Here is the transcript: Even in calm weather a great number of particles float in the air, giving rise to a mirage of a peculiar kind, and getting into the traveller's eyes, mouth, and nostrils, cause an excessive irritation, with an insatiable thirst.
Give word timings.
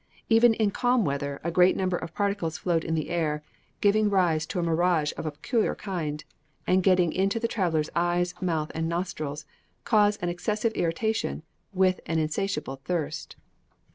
Even 0.29 0.55
in 0.55 0.71
calm 0.71 1.05
weather 1.05 1.39
a 1.43 1.51
great 1.51 1.77
number 1.77 1.95
of 1.95 2.15
particles 2.15 2.57
float 2.57 2.83
in 2.83 2.95
the 2.95 3.11
air, 3.11 3.43
giving 3.81 4.09
rise 4.09 4.47
to 4.47 4.57
a 4.57 4.63
mirage 4.63 5.13
of 5.15 5.27
a 5.27 5.31
peculiar 5.31 5.75
kind, 5.75 6.23
and 6.65 6.81
getting 6.81 7.13
into 7.13 7.39
the 7.39 7.47
traveller's 7.47 7.91
eyes, 7.95 8.33
mouth, 8.41 8.71
and 8.73 8.89
nostrils, 8.89 9.45
cause 9.83 10.17
an 10.17 10.29
excessive 10.29 10.73
irritation, 10.73 11.43
with 11.71 11.99
an 12.07 12.17
insatiable 12.17 12.77
thirst. 12.77 13.35